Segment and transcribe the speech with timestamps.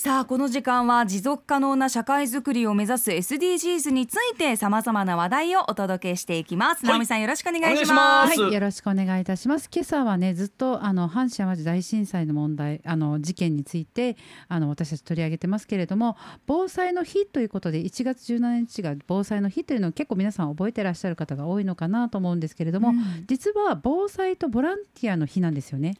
[0.00, 6.86] さあこの時間は持続可能な社会づくりを目指す SDGs についてさまざまな話題をお届けしていきます。
[6.86, 9.68] はい直美さんよろしくお願いしますはい、よろしくお願いいたします。
[9.74, 14.16] 今朝はね、ずっとあの阪神・淡路大震災の問題、あの事件について
[14.46, 25.96] あの私たち取り上げてますけれども、防災の日ということで1月17日が防災の日というのを結構皆さん覚えてらっしゃる方が多いのかなと思うんですけれども、うん実は防災とボランティアの日なんですよね。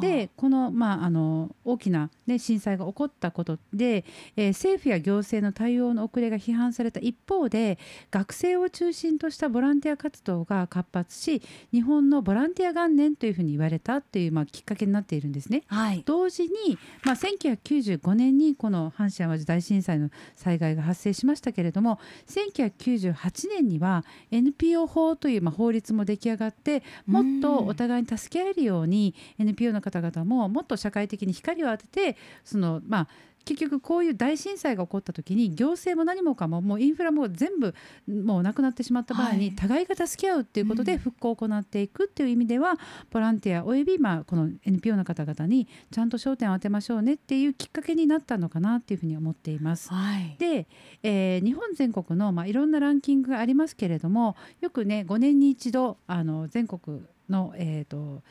[0.00, 4.04] でこの,、まあ、あの大きな、ね、震災が起こったことで、
[4.36, 7.78] えー政府や行政の対応の遅れが批判された一方で
[8.10, 15.62] 学生を中心としたボランティア活動が活発し日本のボランティア元年というふうに言われたっていう、まあ、きっかけになっているんですね。
[15.66, 16.02] はい。
[16.04, 33.08] 同時に、まあ、1995年にこの阪神・淡路大震災の災害が発生しましたけれども1998年には NPO 法という、まあ、法律も出来上がってもっとお互いに助け合えるように NPO の方々ももっと社会的に光を当ててそのまあ
[33.46, 37.74] 結局こういう大震災が起こった時に行政も何もかももうインフラも全部
[38.08, 42.74] もうなくなってしまった場合はいに互いが助け合うっていうことうんで復興を行っていくっていう意味では
[43.10, 49.90] ボランティアおよびまあこの NPO の方々にちゃんと焦点を当てましょうねっていうきっかけになったのかなっていうふうに思っています。
[49.90, 50.36] はい。
[50.38, 50.66] で、
[51.04, 58.22] えー日本全国の、まあ、いろんなランキングがありますけれどもよくね5年に一度あの全国の、えーと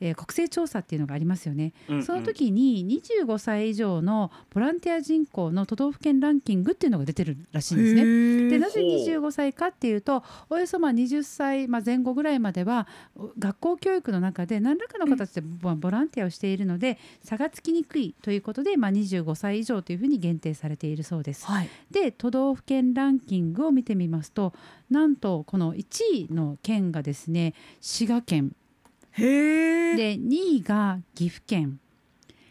[0.00, 1.72] えー国勢調査っていうのがありますよね。
[1.88, 8.50] うんうんその時に25歳以上のボランティア人口の都道府県ランキングっていうのが出てるらしいんですね。
[8.50, 12.86] でなぜほう25歳かっていうとおよそまあ20歳、まあ、前後ぐらいまでは
[13.38, 21.46] 学校教育の中で何らかの形でボボランティアをしているので差がつきにくいということで、まあ、25歳以上というふうに限定されているそうです。
[21.46, 21.68] はい。
[21.90, 24.52] で都道府県ランキングを見てみますと
[24.90, 28.54] なんとこの1位の県がですね滋賀県。
[29.16, 31.78] で2位が岐阜県。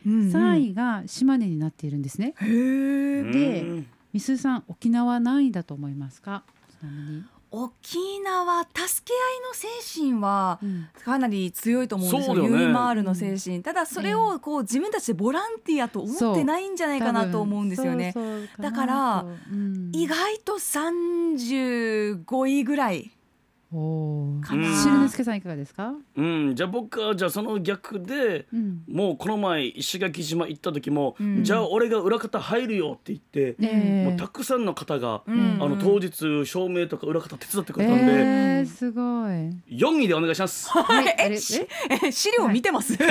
[0.06, 0.32] うんうん。
[0.32, 2.34] 3位が島根になっているんですね。
[2.42, 3.24] へえ。
[3.24, 3.88] でうん。
[4.12, 6.44] みすさん沖縄何位だと思いますか？
[7.56, 9.68] 沖縄助け合いの精
[10.10, 10.88] 神はうん。
[11.04, 12.36] かなり強いと思うんですよ。
[12.36, 12.64] そうだよね。
[12.64, 13.62] ユーマールの精神。
[13.62, 18.12] ただそれをこう自分たちでボランティアと思ってないんじゃないかなと思うんですよね。
[18.14, 18.48] 多分そう。
[18.48, 19.92] そうなだからとうん。
[19.94, 23.12] 意外と35位ぐらい
[24.42, 24.68] かな。
[24.82, 39.04] 汁之介さんいかがですか、うん、じゃあ僕はじゃあその逆でうんもうこの前石垣島行った時も、うんじゃあ俺が裏方入るよって言って、えもうたくさんの方が、うんあの当日照明とか裏方手伝ってくれたんで、えー、すごい。
[39.76, 40.70] 4位でお願いします。
[40.70, 41.66] はい、えし
[42.04, 43.06] え資料見てます、は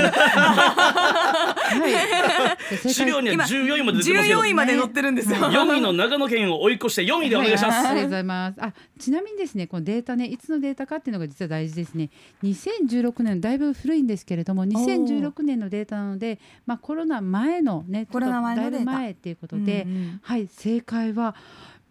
[2.85, 2.93] い。
[2.93, 5.37] 資料には今14位まで出てますけど14位まで載ってるんですよ。
[5.39, 7.87] 4位の長野県を追い越して4位でお願いします。
[7.87, 8.63] はいありがとうございます。
[8.63, 12.11] あ、ちなみにですね、このデータね、いつのデータかっていうのが実は大事ですね。
[12.43, 21.35] 2016年、だいぶ古いんですけれども、2016年のデータなので、まあコロナ前のね、コロナ前のデータだいぶ前っていうことで、うんうんはい、正解は。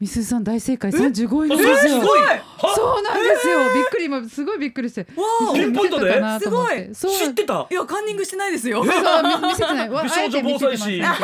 [0.02, 2.02] みすさん大正解35位なんあですよ。
[2.02, 2.22] すごい。
[2.22, 2.42] は？
[2.76, 3.60] そうなんですよ。
[3.74, 5.02] びっくり今すごいびっくりして。
[5.02, 5.08] わ
[5.52, 7.68] あピンポイントで見てたかなと思ってそう知ってた？
[7.70, 7.74] い。
[7.74, 8.84] やカンニングしてないですよ。
[8.84, 9.90] 見せてない。
[9.90, 11.18] わ美少女防災士あ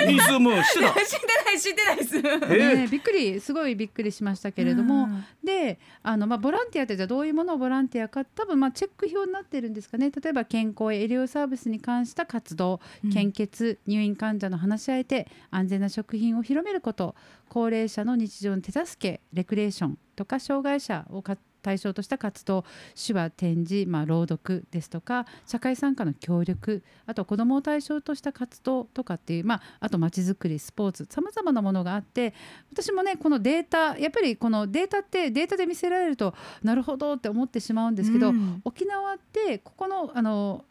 [0.00, 0.90] えて見せてませんけどリズム知ってた？
[0.90, 1.00] って
[1.46, 2.16] ない知ってないです。
[2.52, 17.14] えねびっくりすごいびっくりしましたけれども、うんであの、まあ、ボランティアってじゃあどういうものをボランティアか多分まあチェック表になってるんですかね例えば健康や医療サービスに関した活動うん献血入院患者の話し相手安全な食品を広めること
[17.50, 21.22] 高齢者の日常の手助けレクレーションとか障害者を
[21.64, 22.64] 対象とした活動
[22.94, 32.34] 手話展示、まあ、朗読ですとか社会参加の協力あと子どもを対象とした活動とかっていう、まあ、あとまちづくりスポーツさまざまなものがあって
[32.70, 40.64] 私もねこのデータやっぱりこのデータってデータで見せられるとなるほどって思ってしまうんですけど、うん沖縄ってここのあの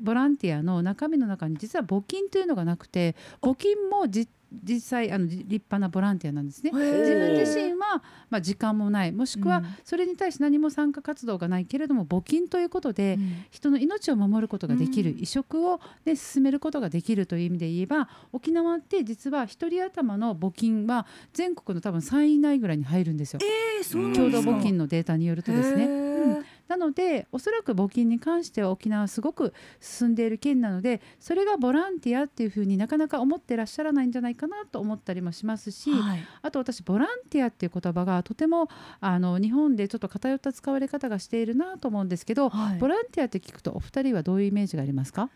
[0.00, 4.28] ボランティアの中身の中に実は募金というのがなくて募金もじ
[4.62, 6.70] 実際あのじ立派なボランティアなんですね。
[6.72, 9.12] 自分自身は、まあ、時間もない。
[9.12, 9.66] もしくはうん。
[9.84, 13.44] それに対して何も参加活動がないけれども募金ということで、うん。
[13.50, 15.18] 人の命を守ることができる、うん。
[15.20, 23.40] 移植を、ね、進めることができるという意味で言えば沖縄って実は一人頭の募金は全国の多分3位以内ぐらいに入るんですよ。
[23.42, 25.84] えー、共同募金のデータによるとですね。
[25.84, 26.12] へー
[26.68, 36.20] なのでおそらく募金に関しては沖縄はすごく進んでいる県なのでそれがボランティアっていうふうになかなか思ってらっしゃらないんじゃないかなと思ったりもしますし、はい。
[36.40, 38.68] あと私ボランティアっていう言葉がとても
[39.00, 42.78] あの日本でちょっと偏った使われ方がしているなと思うんですけど、はい。
[42.78, 45.30] ボランティアって聞くとお二人はどういうイメージがありますか？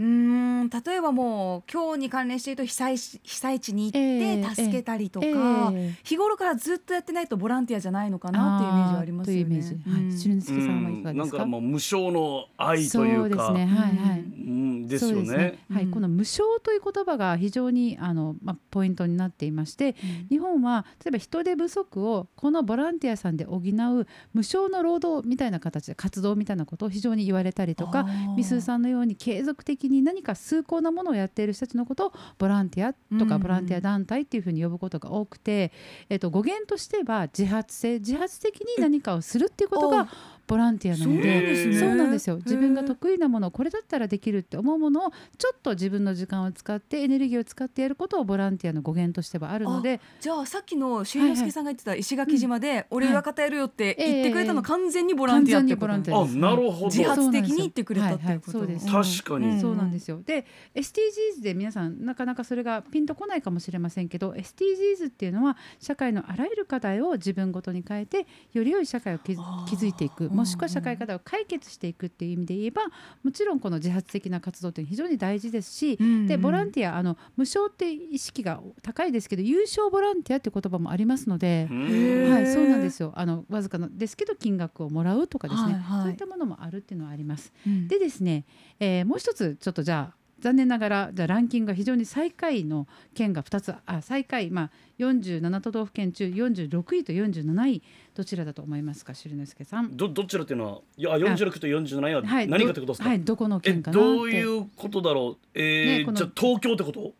[0.00, 9.44] うーん例えばもう今日に関連していると被災し被災地に行っええて助けたりとか、ええ日頃からずっとやってないとボランティアじゃないのかなっていうイメージはありますよね。
[9.44, 10.18] というイメージ、はい、うん。
[10.18, 11.16] しるんすけさんはいかがうん。
[11.18, 11.36] なんか。
[11.38, 14.20] かもう無償の愛とそいううかですね、はいはい。
[14.20, 15.58] うんですよそうですね。
[15.70, 15.90] はい、うん。
[15.90, 19.94] この無償という言葉が非常にあの、まあ、ポイントになっていまして
[20.28, 24.06] 日本は例えば人手不足をこのボランティアさんで補う無
[24.42, 28.06] 償の労働みたいな形で活動みたいなことを非常に言われたりとか
[28.36, 35.72] みすーさんのように継続的に何か崇高なものをやっている人たちのことをボランティアとうんかボランティア団体っていうふうに呼ぶことが多くて、
[36.08, 40.08] えっと、語源としては自発性自発的に何かをするっていうことが
[40.50, 41.68] ボランティアなのそうで。
[41.68, 41.78] ね。
[41.78, 42.36] そうなんですよ。
[42.38, 56.86] 自分が得意なものこれだったらできるって思うものをちょっと自分の時間を使ってエネルギーを使ってやることをボランティアの語源としてはあるのでじゃあさっきのしんのすけさんが言ってた石垣島で俺が方やるよって言ってくれたの完全にボランティアってこと完全にボランティアあなるほど。
[56.86, 58.52] 自発的に言ってくれたっていうこと。
[58.52, 60.20] そうなんですはいはいそうです確かにそうなんですよ。
[60.24, 70.26] で SDGs で皆さんなかなかそれがピンとこないかもしれませんけど SDGs っていうのは社会のあらゆる課題を自分ごとに変えてより良い社会を築いていく。
[70.26, 72.82] うんもしくは社会課題を解決していくっていう意味で言えば
[73.22, 81.68] もちろんこの自発的な活動って非常に大事ですし、うんでボランティアあの無償って意識が高いですけど有償ボランティアって言葉もありますので。
[81.70, 83.12] はい、そうなんですよ。
[83.16, 87.52] あのわずかなですけど金額をもらうとかですね、はいはいそういったものもあるっていうのはあります。
[87.66, 88.44] うんでですね、
[88.78, 97.82] えーもう一つちょっとじゃあ残念ながらじゃあランキングが非常に最下位の県が2つあ最下位まあ47都道府県中46位と47位
[98.14, 99.96] どちらだと思いますか汁之助さん？
[99.96, 103.04] どどちらっていうのはいや46と47ははい、何かってことですか？
[103.04, 105.46] どはいどこのえ県かどういうことだろう？
[105.54, 107.12] えーねじゃあ東京ってこと？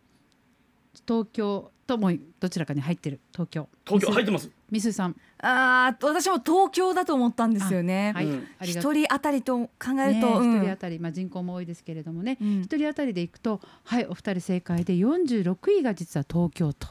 [1.06, 4.50] 東京ともどちらかに入ってる東京東京入ってます。
[4.70, 5.17] みすさん。
[5.43, 8.12] あー私も東京だと思ったんですよね。
[8.14, 8.28] はい、
[8.67, 9.70] 人当たりと考
[10.06, 10.56] えるねと、うん。
[10.56, 12.38] 一人当たり、まあ、人口も多いですけれどもね。
[12.40, 16.88] うん一人当たりでいくとはいお二人正解で46位が実は東京都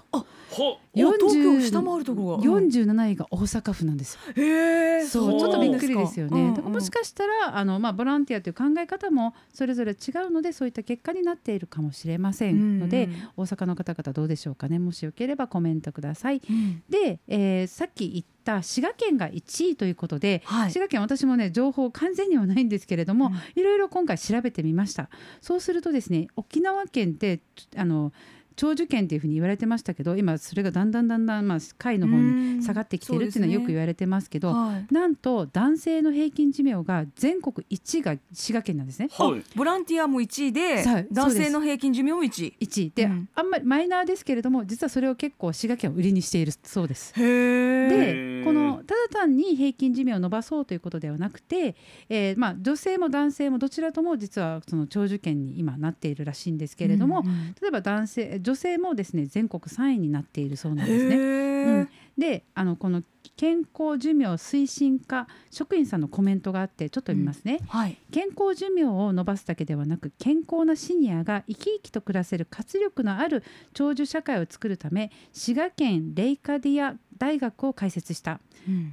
[0.49, 2.57] ほお東京下回るところが。
[2.57, 2.67] うん。
[2.67, 4.19] 47位が大阪府なんですよ。
[4.35, 6.49] へえそうちょっとびっくりですよね。
[6.51, 14.79] だからもしかかしたらあの、まあ、ボランティアという考え方もそれぞれ違うのでそういった結果になっているかもしれませんので、大阪の方々どうでしょうかね。
[14.79, 16.41] もしよければコメントください。
[16.89, 20.71] で、えーさっき言った滋賀県が1位ということで、はい。
[20.71, 25.09] 滋賀県私もね情報完全にはないんですけれども、いろいろ今回調べてみました。
[25.39, 27.39] そうするとですね沖縄県って
[27.77, 28.11] あの
[28.59, 34.93] 長寿県っていうふうに言われてましたけど今それがだんだんだんだんまあ下位の方に下がってきてるっていうのはよく言われてますけど、はい。
[34.93, 39.07] なんと男性の平均寿命が全国1位が滋賀県なんですね。
[39.13, 39.41] はい。
[39.55, 41.07] ボランティアも1位ではい。
[41.09, 42.53] 男性の平均寿命も1位。
[42.59, 43.29] 1位で、うん。
[43.33, 47.13] あんまりマイナーですけれども実はそれを結構滋賀県を売りにしているそうです。
[47.15, 51.77] でこのただ単に平均寿命を伸ばそうということではなくて、
[52.09, 57.23] えーまあ、女性も男性もどちらとも実はその長寿県に今なっているらしいんですけれども、
[57.61, 61.15] 例えば男性女性もですね全国3位になっているそうなんですね。
[61.15, 63.03] へうえん、であのこの
[63.35, 67.97] 健康寿命推進課職員さんのコメントがあってちょっと見ますね、はい。
[68.11, 73.43] 健康寿命を伸ばすだけではなく健康なシニアが生き生きと暮らせる活力のある
[73.73, 78.39] 長寿社会を作るため滋賀県レイカディア大学を開設した。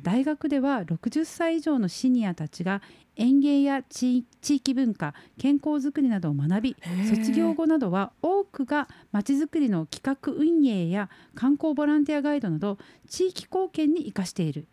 [0.03, 2.83] 大学では60歳以上のシニアたちが
[3.17, 6.77] 園芸や地地域文化健康づくりなどを学び
[7.09, 12.79] 卒業後などは多くがまちづくりの企画運営や観光ボランティアガイドなど
[13.09, 14.67] 地域貢献に生かしている、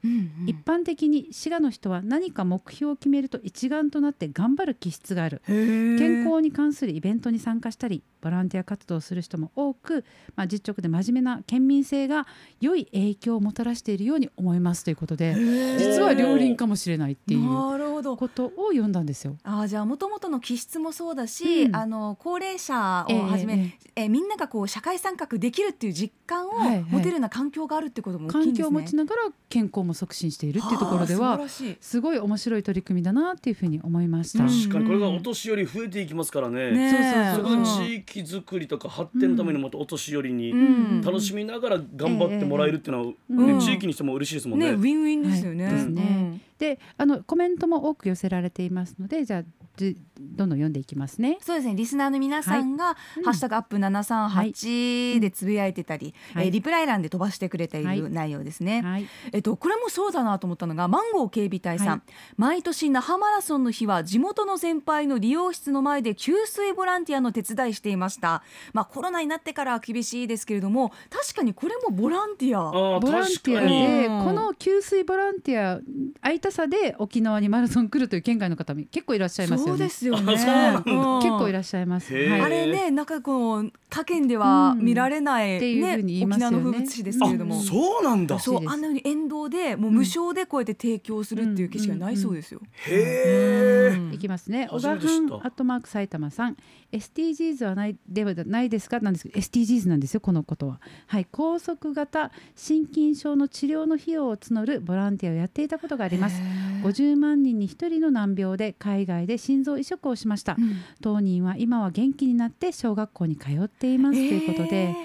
[0.46, 5.42] 一般的に滋賀の人は何か目標を決めると一丸となって頑張る気質がある。
[5.48, 10.06] 健健康に関するイベントに参加したりボランティア活動をする人も多く、
[10.36, 12.28] まあ、実直で真面目な県民性が
[12.62, 15.36] 良い影響をもたらしているように思いますということで
[15.78, 19.38] 実は両輪かもしれないっていうことを読んだんですよ。
[19.44, 21.76] あーじゃあもともとの気質もそうだし、うん。
[21.76, 23.58] あの高齢者をはじめ、え
[23.96, 26.86] ええみんながこう社会参画できるっていう実感をはいはい。
[26.90, 28.64] 持てるような環境があるってことも大きいんですね。
[28.64, 31.78] 環境を持ちながら健康も促進しているっていうところでははあ素晴らしい。
[31.82, 34.44] すごい面白い取り組みだなっていうふうに思いました。
[34.44, 36.72] うん確かにこれがお年寄り増えていきますからね。
[36.72, 37.36] ねえ。
[37.36, 41.02] そこで地域づくりとか発展のためにもっとお年寄りにうん。
[41.02, 44.72] 楽しみながら頑張ってもらえるっていうのは、うんね地域にしても嬉しいですもんね。
[44.72, 45.66] ねウィンウィンですよね。
[45.66, 51.40] はいですねであのコメントも多く寄せられていますのでじゃあじどんどん読んでいきますね。
[51.42, 51.76] そうですね。
[51.76, 53.24] リスナーの皆さんが、うん。
[53.24, 56.48] ハッシュタグアップ738でつぶやいてたり、はい。
[56.48, 58.00] えーリプライ欄で飛ばしてくれていはい。
[58.00, 62.02] る内容ですね、はい、えっと、これもそうだなと思ったのがマンゴー警備隊さん、はい。
[62.38, 68.44] 毎年那覇マラソンの日は地元の先輩の理容室の前で給水ボランティアの手伝いしていました。
[68.74, 73.00] まあコロナになってからは厳しいですけれども確かにこれもボランティア。
[73.00, 73.62] ボランティア。
[73.62, 75.82] でうんこの給水ボランティア
[76.22, 79.86] 空いたさで沖縄にマラソン来るという県外の方も結構いらっしゃいますそうよね。
[79.86, 80.34] ですよね。
[80.34, 80.92] あそうなんだ。
[80.92, 81.22] うん。
[81.22, 86.58] 結構いらっしゃいます、あれね、なんかこう他県では見られない、っていうねふうに言いま沖すよね。
[86.58, 88.40] 縄の風物詩ですけれども、うんそうなんだ。
[88.40, 92.62] そうあんなように沿道でもう無償でこうやって提供するっていう景色がないそうですよ。
[92.88, 94.14] へえうん。
[94.14, 94.68] いきますね。
[94.72, 95.38] 小川初めて知った。
[95.38, 96.58] 藩アットマーク埼玉さん、
[96.92, 99.00] SDGs はないではないですか？
[99.00, 100.80] なんですけど、SDGs なんですよこのことは。
[101.08, 106.42] はい、高速型心筋症の治療の費用を募るボランティアをやっていたことがあります。
[106.84, 110.56] 50万人に1人の難病で海外で心臓移植をしました。
[110.58, 110.78] うん。
[111.02, 114.96] 当人は今は元気になって小学校に通っていますということで、え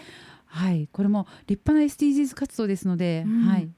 [0.46, 3.42] はい、これも立派な SDGs 活動ですので、うん。
[3.42, 3.68] はい、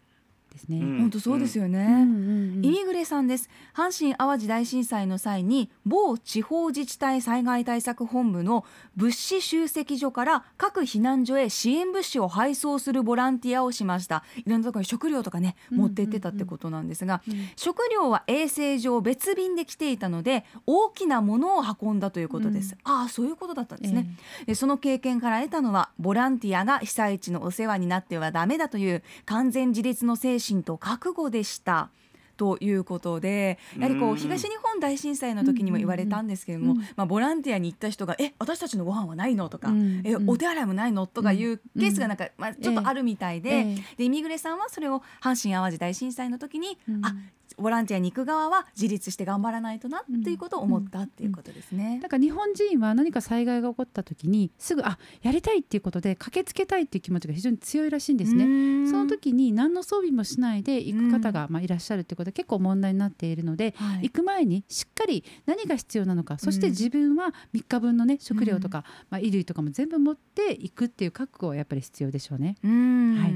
[0.61, 0.79] ですね。
[0.79, 0.97] うん。
[0.97, 1.79] ー本当そうですよね。
[1.79, 1.87] うん。
[1.87, 3.49] うんうんイミグレさんです。
[3.75, 8.65] 阪神・淡路大震災の際に某地方自治体災害対策本部の
[8.97, 14.25] 物資集積所から各避難所へ支援物資を配送するボランティアをしました。
[14.37, 24.07] いろんなところに食料とかねうん持って行ってたってことなんですが、うん食料は衛生上別便で来ていたので大きなものを運んだということです、ああそういうことだったんですね、
[24.47, 31.91] でその経験から得たのはボランティアが被災地のお世話になってはダメだという完全自立の精神と覚悟でした。
[32.37, 43.85] ということでやはりこう東日本大震災の時にも言われたんですけれども、まあ、ボランティアに行った人が「え私たちのご飯はないの?」とかうん「えお手洗いもないの?」とかいうケースがなんか、まあ、ちょっとあるみたいで,、ええ。
[43.99, 47.05] でイミグレさんはそれを阪神・淡路大震災の時に、うん。
[47.05, 47.15] あ
[47.61, 51.99] ボランティアに行く側は自立して頑張らないとなっていうことを思ったっていうことですね。
[52.01, 58.47] なんか日本人は何か災害が起こった時にすぐあやりたいっていうことで駆けつけたいっていう気持ちが非常に強いらしいんですね。
[58.47, 64.03] ねその時に何の装備もしないで行く方がまあいらっしゃるっていうことは結構問題になっているので、はい。
[64.05, 72.57] 行く前にしっかり何が必要なのかそしてうん自分は3日分のね食料とか、まあ、衣類とかも全部持っていくっていう覚悟はやっぱり必要でしょうね。
[72.65, 73.17] うん。
[73.17, 73.33] はい。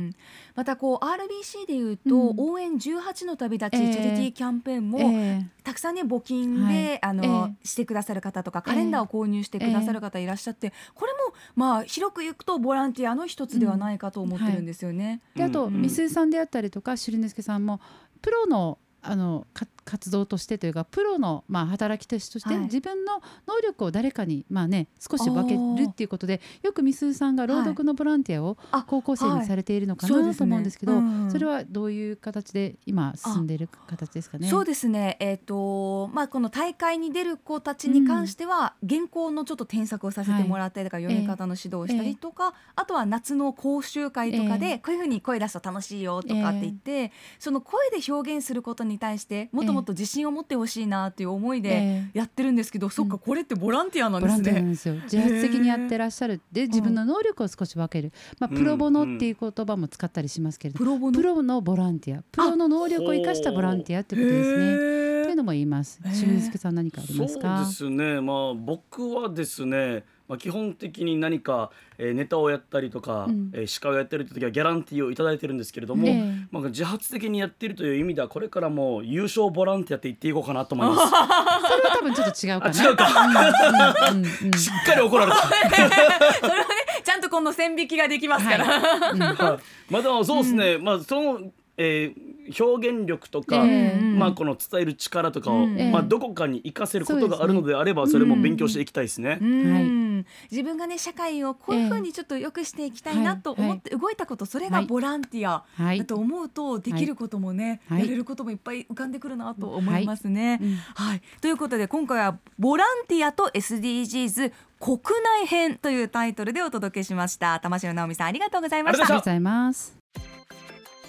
[0.55, 2.41] またこう RBC でいうと、うん。
[2.55, 7.03] 応援18の旅立ち、ええチャリティーキャンペーンも、えたくさんね募金で、はい。
[7.03, 11.19] あの、えしてくださる方とかカレンダーを購入してくださる方いらっしゃって、これも
[11.55, 15.23] まあ広く言うとボランティアの一つではないかと思ってるんですよね。
[15.35, 15.75] えであと、うん。
[15.75, 17.81] うんみすゞさんであったりとかしるねすけさんも
[18.23, 22.65] プロのあのか活動としてというかプロの、まあ、働き手として、はい。
[22.65, 34.49] 自分の能力を誰かに、まあね、少し分けるっていうことでよくみすゞさんが朗読のボランティアをあ高校生にされているのかなと思うんですけど、うんそれはどういう形で今進んでいる形ですかね？
[34.49, 54.71] そうですね、えーとまあ、この大会に出る子たちに関しては、原稿のちょっと添削をさせてもらったりとか、読み方の指導をしたりとか、あとは夏の講習会とかで、えこういうふうに声出すと楽しいよとかって言って、その声で表現することに対してもっともっと自信を持ってほしいなっていう思いでええやってるんですけど、そっかこれってボランティアなんですボランティアなんね。
[54.71, 54.95] ですよ。
[54.95, 61.61] 自発的にやってらっしゃるで自分の能力を少し分ける、まあ、プロボノっていう言葉も使ったりしますけれども、プロボノ？
[61.61, 62.23] ボランティア。
[62.23, 65.14] プロの能力を生かしたボランティアってことですね。
[65.35, 66.01] というのも言います。
[66.05, 67.65] へーしゅんすけさん何かありますか？
[67.65, 80.99] そうですねまあ僕はですねまあ、基本的に何か、えーネタをやったりとか、うんえー司会をやってる時はギャランティーをいただいてるんですけれども、ええまあ、自発的にやっているという意味ではこれからも優勝ボランティアって言っていこうかなと思います。
[81.11, 82.73] それは多分ちょっと違うかあな。
[82.89, 85.37] 違うかうんうんうんうんしっかり怒られた。
[85.39, 86.65] それはね
[87.05, 88.65] ちゃんとこの線引きができますから。
[88.65, 91.41] はいはいまあでもそうですね、まあその、
[91.77, 99.39] えー表現力とか、ええまあこの伝える力とかを、うんまあどこかに活かせることがあるのであればそれも勉強していきたいですね。
[99.41, 100.27] うん。
[100.51, 105.99] 自分がね社会をこういうふうにちょっと良くしていきたいなと思って動いたこと、それがボランティアはい。
[105.99, 108.03] だと思うとできることもね、はい。
[108.03, 110.59] やれることもいっぱい浮かんでくるなと思いますね。
[110.63, 114.99] うんはい、ということで今回は「ボランティアと SDGs 国
[115.43, 117.59] 内編」というタイトルでお届けしました。
[117.61, 119.05] 玉城直美さんありがとうございました。
[119.05, 120.04] ありがとうございます。